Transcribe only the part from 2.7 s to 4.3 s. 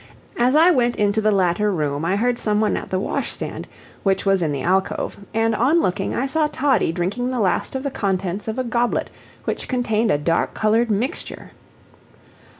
at the wash stand, which